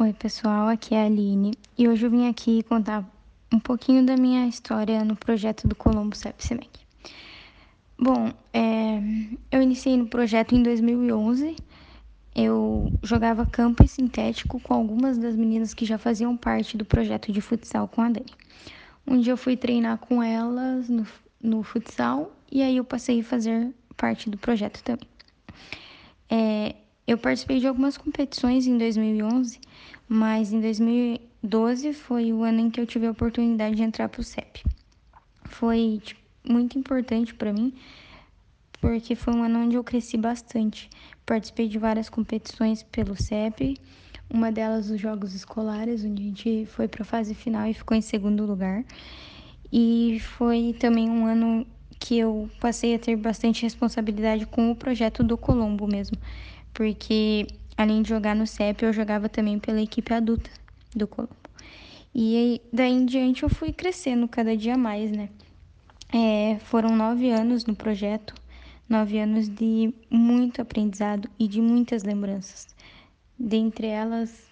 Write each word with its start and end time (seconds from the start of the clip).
Oi, 0.00 0.14
pessoal, 0.14 0.68
aqui 0.68 0.94
é 0.94 1.02
a 1.02 1.04
Aline 1.04 1.52
e 1.76 1.86
hoje 1.86 2.06
eu 2.06 2.10
vim 2.10 2.26
aqui 2.26 2.62
contar 2.62 3.04
um 3.52 3.60
pouquinho 3.60 4.06
da 4.06 4.16
minha 4.16 4.48
história 4.48 5.04
no 5.04 5.14
projeto 5.14 5.68
do 5.68 5.76
Colombo 5.76 6.16
CEP-CEMEC. 6.16 6.80
Bom, 7.98 8.32
é, 8.54 9.02
eu 9.50 9.60
iniciei 9.60 9.98
no 9.98 10.06
projeto 10.06 10.54
em 10.54 10.62
2011. 10.62 11.56
Eu 12.34 12.90
jogava 13.02 13.44
campo 13.44 13.84
e 13.84 13.88
sintético 13.88 14.58
com 14.60 14.72
algumas 14.72 15.18
das 15.18 15.36
meninas 15.36 15.74
que 15.74 15.84
já 15.84 15.98
faziam 15.98 16.38
parte 16.38 16.74
do 16.74 16.86
projeto 16.86 17.30
de 17.30 17.42
futsal 17.42 17.86
com 17.86 18.00
a 18.00 18.08
Dani. 18.08 18.32
Um 19.06 19.20
dia 19.20 19.34
eu 19.34 19.36
fui 19.36 19.58
treinar 19.58 19.98
com 19.98 20.22
elas 20.22 20.88
no, 20.88 21.06
no 21.38 21.62
futsal 21.62 22.34
e 22.50 22.62
aí 22.62 22.78
eu 22.78 22.84
passei 22.84 23.20
a 23.20 23.24
fazer 23.24 23.74
parte 23.94 24.30
do 24.30 24.38
projeto 24.38 24.82
também. 24.82 25.06
É, 26.30 26.76
eu 27.06 27.18
participei 27.18 27.58
de 27.58 27.66
algumas 27.66 27.96
competições 27.96 28.66
em 28.66 28.78
2011, 28.78 29.58
mas 30.08 30.52
em 30.52 30.60
2012 30.60 31.92
foi 31.92 32.32
o 32.32 32.44
ano 32.44 32.60
em 32.60 32.70
que 32.70 32.80
eu 32.80 32.86
tive 32.86 33.06
a 33.06 33.10
oportunidade 33.10 33.74
de 33.74 33.82
entrar 33.82 34.08
para 34.08 34.20
o 34.20 34.24
CEP. 34.24 34.62
Foi 35.44 36.00
tipo, 36.02 36.20
muito 36.48 36.78
importante 36.78 37.34
para 37.34 37.52
mim, 37.52 37.74
porque 38.80 39.16
foi 39.16 39.34
um 39.34 39.42
ano 39.42 39.64
onde 39.64 39.76
eu 39.76 39.82
cresci 39.82 40.16
bastante. 40.16 40.88
Participei 41.26 41.68
de 41.68 41.78
várias 41.78 42.08
competições 42.08 42.84
pelo 42.84 43.20
CEP, 43.20 43.76
uma 44.30 44.52
delas 44.52 44.88
os 44.88 45.00
Jogos 45.00 45.34
Escolares, 45.34 46.04
onde 46.04 46.22
a 46.22 46.26
gente 46.26 46.66
foi 46.66 46.86
para 46.86 47.02
a 47.02 47.06
fase 47.06 47.34
final 47.34 47.66
e 47.66 47.74
ficou 47.74 47.96
em 47.96 48.00
segundo 48.00 48.46
lugar. 48.46 48.84
E 49.72 50.20
foi 50.20 50.76
também 50.78 51.10
um 51.10 51.26
ano 51.26 51.66
que 51.98 52.18
eu 52.18 52.48
passei 52.60 52.94
a 52.94 52.98
ter 52.98 53.16
bastante 53.16 53.62
responsabilidade 53.62 54.46
com 54.46 54.70
o 54.70 54.76
projeto 54.76 55.22
do 55.22 55.36
Colombo 55.36 55.86
mesmo 55.86 56.16
porque 56.72 57.46
além 57.76 58.02
de 58.02 58.08
jogar 58.08 58.34
no 58.34 58.46
CEP, 58.46 58.84
eu 58.84 58.92
jogava 58.92 59.28
também 59.28 59.58
pela 59.58 59.80
equipe 59.80 60.12
adulta 60.12 60.50
do 60.94 61.06
Colombo. 61.06 61.36
E 62.14 62.60
daí 62.72 62.92
em 62.92 63.06
diante 63.06 63.42
eu 63.42 63.48
fui 63.48 63.72
crescendo 63.72 64.28
cada 64.28 64.56
dia 64.56 64.76
mais, 64.76 65.10
né? 65.10 65.30
É, 66.12 66.58
foram 66.60 66.94
nove 66.94 67.30
anos 67.30 67.64
no 67.64 67.74
projeto, 67.74 68.34
nove 68.86 69.18
anos 69.18 69.48
de 69.48 69.94
muito 70.10 70.60
aprendizado 70.60 71.28
e 71.38 71.48
de 71.48 71.60
muitas 71.62 72.02
lembranças. 72.02 72.74
Dentre 73.38 73.86
elas, 73.86 74.46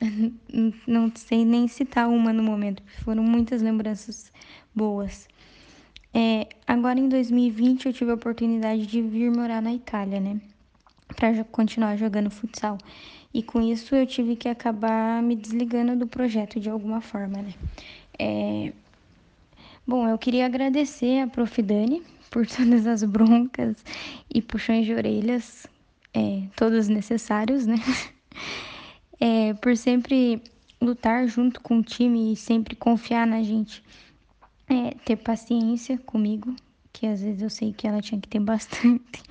não 0.86 1.12
sei 1.16 1.44
nem 1.44 1.66
citar 1.66 2.08
uma 2.08 2.32
no 2.32 2.44
momento, 2.44 2.82
foram 3.02 3.24
muitas 3.24 3.60
lembranças 3.60 4.32
boas. 4.72 5.28
É, 6.14 6.46
agora 6.66 7.00
em 7.00 7.08
2020 7.08 7.86
eu 7.86 7.92
tive 7.92 8.12
a 8.12 8.14
oportunidade 8.14 8.86
de 8.86 9.02
vir 9.02 9.32
morar 9.32 9.60
na 9.60 9.72
Itália, 9.72 10.20
né? 10.20 10.40
Para 11.14 11.44
continuar 11.44 11.96
jogando 11.96 12.30
futsal. 12.30 12.78
E 13.34 13.42
com 13.42 13.62
isso 13.62 13.94
eu 13.94 14.06
tive 14.06 14.36
que 14.36 14.48
acabar 14.48 15.22
me 15.22 15.34
desligando 15.34 15.96
do 15.96 16.06
projeto 16.06 16.60
de 16.60 16.68
alguma 16.68 17.00
forma, 17.00 17.40
né? 17.40 17.54
É... 18.18 18.72
Bom, 19.86 20.06
eu 20.06 20.18
queria 20.18 20.46
agradecer 20.46 21.20
a 21.20 21.26
Prof. 21.26 21.60
Dani 21.62 22.02
por 22.30 22.46
todas 22.48 22.86
as 22.86 23.02
broncas 23.02 23.76
e 24.32 24.42
puxões 24.42 24.86
de 24.86 24.94
orelhas, 24.94 25.66
é, 26.14 26.42
todos 26.56 26.88
necessários, 26.88 27.66
né? 27.66 27.76
É, 29.24 29.54
por 29.54 29.76
sempre 29.76 30.42
lutar 30.80 31.28
junto 31.28 31.60
com 31.60 31.78
o 31.78 31.82
time 31.82 32.32
e 32.32 32.36
sempre 32.36 32.74
confiar 32.74 33.24
na 33.24 33.40
gente. 33.40 33.80
É, 34.68 34.96
ter 35.04 35.14
paciência 35.14 35.96
comigo, 35.96 36.56
que 36.92 37.06
às 37.06 37.22
vezes 37.22 37.40
eu 37.40 37.48
sei 37.48 37.72
que 37.72 37.86
ela 37.86 38.02
tinha 38.02 38.20
que 38.20 38.26
ter 38.26 38.40
bastante 38.40 39.22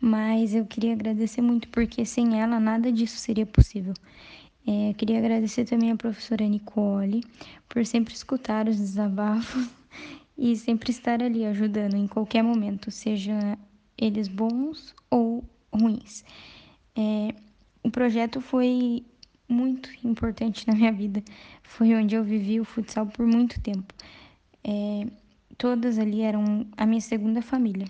mas 0.00 0.54
eu 0.54 0.64
queria 0.64 0.92
agradecer 0.92 1.42
muito 1.42 1.68
porque 1.68 2.04
sem 2.06 2.40
ela 2.40 2.58
nada 2.58 2.90
disso 2.90 3.16
seria 3.18 3.44
possível. 3.44 3.94
É, 4.66 4.94
queria 4.94 5.18
agradecer 5.18 5.64
também 5.64 5.90
a 5.90 5.96
professora 5.96 6.46
Nicole 6.46 7.24
por 7.68 7.84
sempre 7.84 8.14
escutar 8.14 8.68
os 8.68 8.76
desabafos 8.76 9.68
e 10.36 10.56
sempre 10.56 10.90
estar 10.90 11.22
ali 11.22 11.44
ajudando 11.44 11.94
em 11.94 12.06
qualquer 12.06 12.42
momento, 12.42 12.90
seja 12.90 13.58
eles 13.96 14.28
bons 14.28 14.94
ou 15.10 15.44
ruins. 15.72 16.24
É, 16.96 17.34
o 17.82 17.90
projeto 17.90 18.40
foi 18.40 19.04
muito 19.48 19.90
importante 20.04 20.66
na 20.66 20.74
minha 20.74 20.92
vida. 20.92 21.22
Foi 21.62 21.94
onde 21.94 22.14
eu 22.14 22.24
vivi 22.24 22.60
o 22.60 22.64
futsal 22.64 23.06
por 23.06 23.26
muito 23.26 23.60
tempo. 23.60 23.92
É, 24.62 25.06
todas 25.58 25.98
ali 25.98 26.22
eram 26.22 26.66
a 26.76 26.86
minha 26.86 27.00
segunda 27.00 27.42
família. 27.42 27.86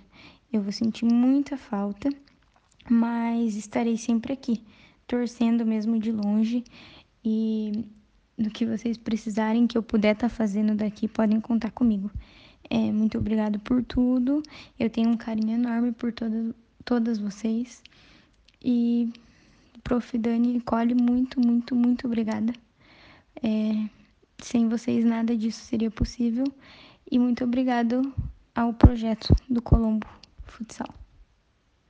Eu 0.53 0.63
vou 0.63 0.73
sentir 0.73 1.05
muita 1.05 1.57
falta, 1.57 2.09
mas 2.89 3.55
estarei 3.55 3.97
sempre 3.97 4.33
aqui, 4.33 4.65
torcendo 5.07 5.65
mesmo 5.65 5.97
de 5.97 6.11
longe 6.11 6.65
e 7.25 7.85
do 8.37 8.51
que 8.51 8.67
vocês 8.67 8.99
precisarem 8.99 9.69
que 9.69 9.79
eu 9.79 9.83
puder 9.83 10.15
estar 10.15 10.29
tá 10.29 10.35
fazendo 10.35 10.75
daqui, 10.75 11.07
podem 11.07 11.41
contar 11.41 11.71
comigo. 11.71 12.11
É, 12.69 12.91
muito 12.91 13.17
obrigado 13.17 13.61
por 13.61 13.85
tudo. 13.85 14.43
Eu 14.79 14.91
tenho 14.91 15.11
um 15.11 15.17
carinho 15.17 15.55
enorme 15.55 15.93
por 15.93 16.13
todas, 16.13 16.53
todas 16.85 17.19
vocês. 17.19 17.81
E 18.61 19.13
Prof. 19.85 20.19
Dani 20.19 20.55
Nicole, 20.55 20.95
muito, 20.95 21.41
muito, 21.41 21.77
muito 21.77 22.07
obrigada. 22.09 22.53
É, 23.41 23.89
sem 24.39 24.69
vocês 24.69 25.05
nada 25.05 25.37
disso 25.37 25.65
seria 25.65 25.91
possível. 25.93 26.45
E 27.11 27.21
muito 27.21 27.45
obrigado 27.45 28.13
ao 28.55 28.75
projeto 28.75 29.33
do 29.49 29.63
Colombo 29.63 30.07
futsal. 30.51 30.93